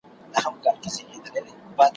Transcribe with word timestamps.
د 0.31 0.33
زمري 0.41 0.59
په 0.63 0.69
اندېښنې 0.71 1.15
وو 1.17 1.23
پوهېدلی, 1.23 1.53